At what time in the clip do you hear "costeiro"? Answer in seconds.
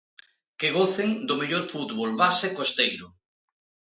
2.57-3.07